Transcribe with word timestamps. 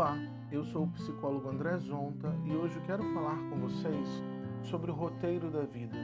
Olá, 0.00 0.16
eu 0.50 0.64
sou 0.64 0.84
o 0.84 0.90
psicólogo 0.92 1.50
André 1.50 1.76
Zonta 1.76 2.34
e 2.46 2.56
hoje 2.56 2.80
quero 2.86 3.02
falar 3.12 3.36
com 3.50 3.60
vocês 3.60 4.08
sobre 4.62 4.90
o 4.90 4.94
roteiro 4.94 5.50
da 5.50 5.64
vida. 5.64 5.94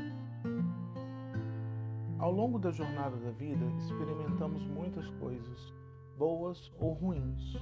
Ao 2.18 2.30
longo 2.30 2.58
da 2.58 2.70
jornada 2.70 3.16
da 3.16 3.30
vida, 3.30 3.64
experimentamos 3.78 4.66
muitas 4.66 5.08
coisas, 5.12 5.72
boas 6.18 6.70
ou 6.78 6.92
ruins. 6.92 7.56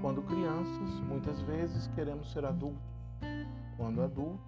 Quando 0.00 0.20
crianças, 0.22 1.00
muitas 1.06 1.40
vezes 1.42 1.86
queremos 1.94 2.32
ser 2.32 2.44
adultos. 2.44 2.82
Quando 3.76 4.02
adultos, 4.02 4.44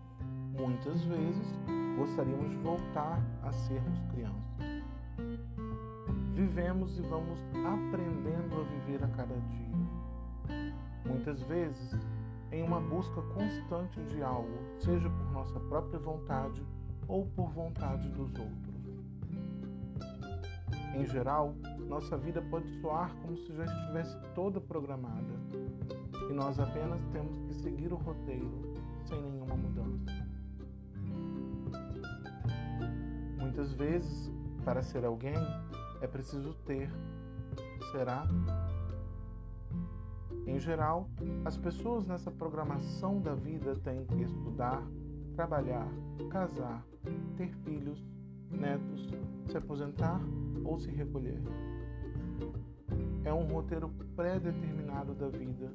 muitas 0.50 1.00
vezes 1.04 1.60
gostaríamos 1.96 2.50
de 2.50 2.56
voltar 2.56 3.22
a 3.44 3.52
sermos 3.52 4.00
crianças. 4.10 4.84
Vivemos 6.34 6.98
e 6.98 7.02
vamos 7.02 7.38
aprendendo 7.54 8.60
a 8.60 8.64
viver. 8.64 9.03
Muitas 11.24 11.42
vezes, 11.44 11.96
em 12.52 12.62
uma 12.62 12.78
busca 12.78 13.22
constante 13.32 13.98
de 14.10 14.22
algo, 14.22 14.58
seja 14.78 15.08
por 15.08 15.32
nossa 15.32 15.58
própria 15.58 15.98
vontade 15.98 16.62
ou 17.08 17.24
por 17.28 17.50
vontade 17.50 18.06
dos 18.10 18.28
outros. 18.38 18.74
Em 20.94 21.06
geral, 21.06 21.54
nossa 21.88 22.18
vida 22.18 22.42
pode 22.50 22.68
soar 22.82 23.10
como 23.22 23.38
se 23.38 23.56
já 23.56 23.64
estivesse 23.64 24.14
toda 24.34 24.60
programada 24.60 25.32
e 26.28 26.34
nós 26.34 26.60
apenas 26.60 27.02
temos 27.06 27.38
que 27.38 27.54
seguir 27.54 27.90
o 27.90 27.96
roteiro 27.96 28.74
sem 29.06 29.18
nenhuma 29.22 29.56
mudança. 29.56 30.12
Muitas 33.38 33.72
vezes, 33.72 34.30
para 34.62 34.82
ser 34.82 35.06
alguém, 35.06 35.38
é 36.02 36.06
preciso 36.06 36.52
ter. 36.66 36.90
Será? 37.92 38.26
Em 40.46 40.58
geral, 40.58 41.08
as 41.44 41.56
pessoas 41.56 42.04
nessa 42.06 42.30
programação 42.30 43.20
da 43.20 43.34
vida 43.34 43.74
têm 43.76 44.04
que 44.04 44.22
estudar, 44.22 44.82
trabalhar, 45.34 45.88
casar, 46.30 46.84
ter 47.36 47.48
filhos, 47.64 48.04
netos, 48.50 49.10
se 49.46 49.56
aposentar 49.56 50.20
ou 50.64 50.78
se 50.78 50.90
recolher. 50.90 51.40
É 53.24 53.32
um 53.32 53.44
roteiro 53.44 53.88
pré-determinado 54.14 55.14
da 55.14 55.28
vida, 55.28 55.72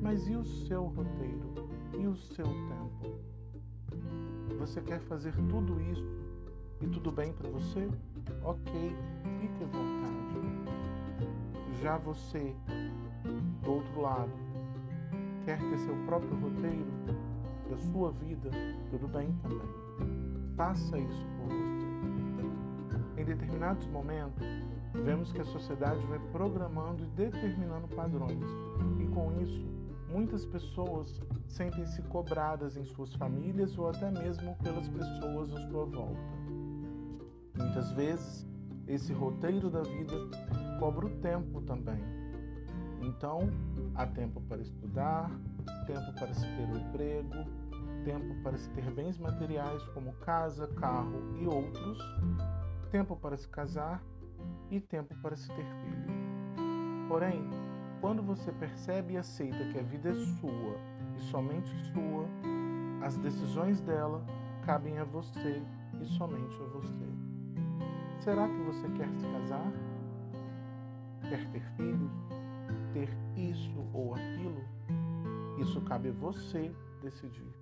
mas 0.00 0.28
e 0.28 0.36
o 0.36 0.44
seu 0.44 0.84
roteiro? 0.84 1.54
E 1.98 2.06
o 2.06 2.14
seu 2.16 2.44
tempo? 2.44 3.22
Você 4.58 4.80
quer 4.80 5.00
fazer 5.00 5.34
tudo 5.48 5.80
isso 5.80 6.06
e 6.80 6.86
tudo 6.86 7.10
bem 7.10 7.32
para 7.32 7.48
você? 7.48 7.88
Ok, 8.44 8.72
fique 9.40 9.64
à 9.64 9.66
vontade. 9.66 10.12
Já 11.82 11.96
você, 11.98 12.54
do 13.62 13.72
outro 13.72 14.00
lado, 14.00 14.30
quer 15.44 15.58
ter 15.58 15.78
seu 15.78 15.94
próprio 16.06 16.34
roteiro 16.36 16.86
da 17.70 17.76
sua 17.78 18.12
vida, 18.12 18.50
tudo 18.90 19.08
bem 19.08 19.32
também. 19.42 19.68
Faça 20.56 20.98
isso 20.98 21.26
por 21.36 21.48
você. 21.48 23.20
Em 23.20 23.24
determinados 23.24 23.86
momentos, 23.86 24.44
vemos 25.04 25.32
que 25.32 25.40
a 25.40 25.44
sociedade 25.44 26.04
vai 26.06 26.18
programando 26.30 27.02
e 27.02 27.06
determinando 27.06 27.88
padrões, 27.88 28.44
e 29.00 29.06
com 29.06 29.40
isso, 29.40 29.66
muitas 30.08 30.44
pessoas 30.44 31.20
sentem-se 31.46 32.02
cobradas 32.02 32.76
em 32.76 32.84
suas 32.84 33.14
famílias 33.14 33.78
ou 33.78 33.88
até 33.88 34.10
mesmo 34.10 34.54
pelas 34.62 34.88
pessoas 34.88 35.52
à 35.52 35.68
sua 35.68 35.84
volta. 35.86 36.20
Muitas 37.56 37.92
vezes, 37.92 38.46
esse 38.86 39.12
roteiro 39.12 39.70
da 39.70 39.82
vida 39.82 40.14
cobra 40.78 41.06
o 41.06 41.10
tempo 41.20 41.60
também. 41.62 42.21
Então, 43.02 43.50
há 43.96 44.06
tempo 44.06 44.40
para 44.42 44.62
estudar, 44.62 45.30
tempo 45.86 46.12
para 46.14 46.32
se 46.32 46.46
ter 46.46 46.64
um 46.64 46.76
emprego, 46.76 47.34
tempo 48.04 48.42
para 48.42 48.56
se 48.56 48.70
ter 48.70 48.88
bens 48.92 49.18
materiais 49.18 49.82
como 49.88 50.12
casa, 50.14 50.68
carro 50.68 51.20
e 51.40 51.46
outros, 51.46 51.98
tempo 52.90 53.16
para 53.16 53.36
se 53.36 53.48
casar 53.48 54.02
e 54.70 54.80
tempo 54.80 55.14
para 55.20 55.36
se 55.36 55.48
ter 55.48 55.64
filho. 55.64 57.08
Porém, 57.08 57.42
quando 58.00 58.22
você 58.22 58.52
percebe 58.52 59.14
e 59.14 59.16
aceita 59.16 59.64
que 59.72 59.78
a 59.78 59.82
vida 59.82 60.10
é 60.10 60.14
sua 60.14 60.76
e 61.16 61.20
somente 61.22 61.70
sua, 61.92 62.26
as 63.04 63.16
decisões 63.18 63.80
dela 63.80 64.24
cabem 64.64 64.98
a 64.98 65.04
você 65.04 65.62
e 66.00 66.06
somente 66.06 66.54
a 66.54 66.66
você. 66.66 67.12
Será 68.20 68.48
que 68.48 68.62
você 68.62 68.88
quer 68.90 69.08
se 69.10 69.26
casar? 69.26 69.72
Quer 71.28 71.50
ter 71.50 71.62
filhos? 71.76 72.41
Ter 72.92 73.08
isso 73.36 73.84
ou 73.92 74.14
aquilo? 74.14 74.62
Isso 75.58 75.80
cabe 75.82 76.08
a 76.08 76.12
você 76.12 76.74
decidir. 77.02 77.52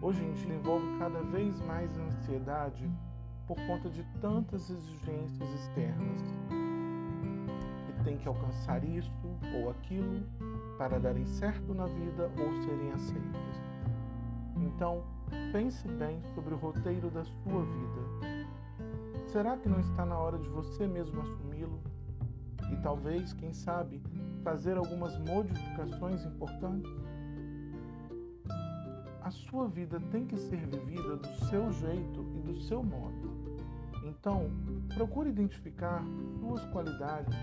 Hoje 0.00 0.22
em 0.22 0.32
dia 0.32 0.54
envolve 0.54 0.86
cada 0.98 1.20
vez 1.22 1.60
mais 1.62 1.96
ansiedade 1.98 2.88
por 3.46 3.56
conta 3.66 3.88
de 3.88 4.04
tantas 4.20 4.70
exigências 4.70 5.48
externas. 5.54 6.22
Que 7.86 8.04
tem 8.04 8.18
que 8.18 8.28
alcançar 8.28 8.84
isso 8.84 9.10
ou 9.54 9.70
aquilo 9.70 10.22
para 10.76 10.98
darem 11.00 11.26
certo 11.26 11.74
na 11.74 11.86
vida 11.86 12.30
ou 12.38 12.62
serem 12.62 12.92
aceitas. 12.92 13.62
Então, 14.56 15.02
pense 15.52 15.86
bem 15.88 16.20
sobre 16.34 16.54
o 16.54 16.56
roteiro 16.56 17.10
da 17.10 17.24
sua 17.24 17.62
vida 17.64 18.28
Será 19.28 19.58
que 19.58 19.68
não 19.68 19.78
está 19.78 20.06
na 20.06 20.18
hora 20.18 20.38
de 20.38 20.48
você 20.48 20.86
mesmo 20.86 21.20
assumi-lo? 21.20 21.78
E 22.72 22.76
talvez, 22.76 23.32
quem 23.32 23.52
sabe, 23.52 24.02
fazer 24.42 24.76
algumas 24.76 25.18
modificações 25.18 26.24
importantes? 26.24 26.90
A 29.22 29.30
sua 29.30 29.68
vida 29.68 30.00
tem 30.10 30.26
que 30.26 30.38
ser 30.38 30.66
vivida 30.66 31.16
do 31.16 31.28
seu 31.48 31.70
jeito 31.72 32.24
e 32.36 32.40
do 32.40 32.56
seu 32.62 32.82
modo. 32.82 33.36
Então, 34.04 34.50
procure 34.94 35.28
identificar 35.28 36.02
suas 36.38 36.64
qualidades 36.66 37.34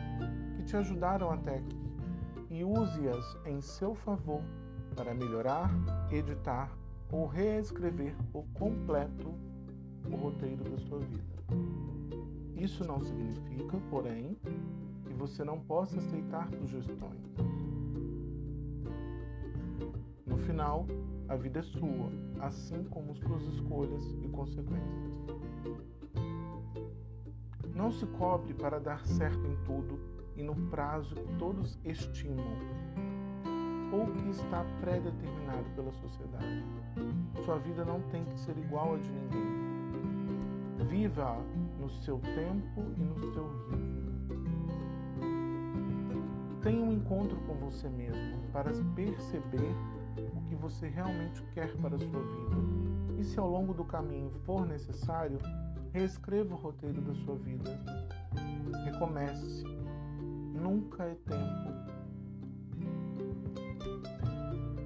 que 0.55 0.63
te 0.63 0.75
ajudaram 0.75 1.29
até 1.29 1.57
aqui 1.57 1.95
e 2.49 2.63
use-as 2.63 3.37
em 3.45 3.61
seu 3.61 3.93
favor 3.93 4.41
para 4.95 5.13
melhorar, 5.13 5.69
editar 6.09 6.71
ou 7.11 7.27
reescrever 7.27 8.15
por 8.31 8.45
completo 8.53 9.33
o 10.09 10.15
roteiro 10.15 10.63
da 10.63 10.77
sua 10.77 10.99
vida. 10.99 11.35
Isso 12.55 12.83
não 12.83 13.01
significa, 13.01 13.77
porém, 13.89 14.37
você 15.15 15.43
não 15.43 15.59
possa 15.59 15.97
aceitar 15.97 16.49
sugestões. 16.51 17.33
No 20.25 20.37
final, 20.37 20.85
a 21.27 21.35
vida 21.35 21.59
é 21.59 21.63
sua, 21.63 22.11
assim 22.39 22.83
como 22.85 23.15
suas 23.15 23.43
escolhas 23.43 24.03
e 24.21 24.27
consequências. 24.27 25.15
Não 27.73 27.91
se 27.91 28.05
cobre 28.05 28.53
para 28.53 28.79
dar 28.79 29.05
certo 29.05 29.45
em 29.45 29.55
tudo 29.65 29.99
e 30.35 30.43
no 30.43 30.55
prazo 30.69 31.15
que 31.15 31.37
todos 31.37 31.79
estimam 31.83 32.45
ou 33.91 34.07
que 34.07 34.29
está 34.29 34.65
pré-determinado 34.81 35.65
pela 35.75 35.91
sociedade. 35.93 36.65
Sua 37.45 37.57
vida 37.59 37.85
não 37.85 38.01
tem 38.09 38.23
que 38.25 38.39
ser 38.39 38.57
igual 38.57 38.95
a 38.95 38.97
de 38.97 39.09
ninguém. 39.11 39.65
Viva 40.87 41.37
no 41.79 41.89
seu 41.89 42.19
tempo 42.19 42.81
e 42.97 43.03
no 43.03 43.33
seu 43.33 43.47
ritmo. 43.69 44.14
Tenha 46.65 46.81
um 46.81 46.93
encontro 46.93 47.37
com 47.41 47.53
você 47.53 47.87
mesmo 47.87 48.41
para 48.51 48.71
perceber 48.95 49.75
o 50.35 50.41
que 50.49 50.55
você 50.55 50.87
realmente 50.87 51.43
quer 51.53 51.71
para 51.77 51.95
a 51.95 51.99
sua 51.99 52.07
vida. 52.07 53.19
E 53.19 53.23
se 53.23 53.39
ao 53.39 53.47
longo 53.47 53.71
do 53.71 53.85
caminho 53.85 54.31
for 54.47 54.65
necessário, 54.65 55.37
reescreva 55.93 56.55
o 56.55 56.57
roteiro 56.57 56.99
da 57.03 57.13
sua 57.23 57.35
vida. 57.35 57.69
Recomece. 58.83 59.63
Nunca 60.59 61.03
é 61.03 61.13
tempo 61.13 61.71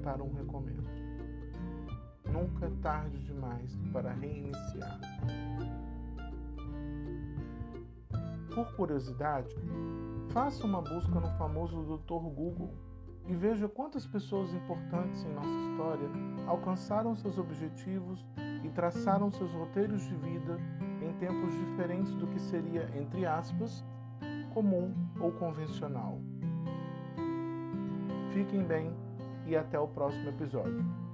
para 0.04 0.22
um 0.22 0.34
recomeço. 0.34 0.84
Nunca 2.30 2.66
é 2.66 2.72
tarde 2.82 3.18
demais 3.20 3.74
para 3.94 4.12
reiniciar. 4.12 5.00
Por 8.54 8.70
curiosidade, 8.76 9.56
faça 10.30 10.66
uma 10.66 10.82
busca 10.82 11.20
no 11.20 11.30
famoso 11.38 11.98
Dr. 11.98 12.30
Google 12.30 12.74
e 13.28 13.36
veja 13.36 13.68
quantas 13.68 14.06
pessoas 14.06 14.54
importantes 14.54 15.24
em 15.26 15.34
nossa 15.34 15.50
história 15.50 16.10
alcançaram 16.48 17.16
seus 17.16 17.38
objetivos 17.38 18.26
e 18.64 18.70
traçaram 18.70 19.32
seus 19.32 19.52
roteiros 19.54 20.02
de 20.04 20.16
vida 20.16 20.60
em 21.02 21.14
tempos 21.14 21.54
diferentes 21.54 22.14
do 22.16 22.28
que 22.28 22.40
seria, 22.40 22.90
entre 22.96 23.26
aspas, 23.26 23.84
comum 24.54 24.94
ou 25.20 25.32
convencional. 25.34 26.20
Fiquem 28.34 28.64
bem 28.64 28.96
e 29.46 29.56
até 29.56 29.80
o 29.80 29.88
próximo 29.88 30.30
episódio. 30.30 31.09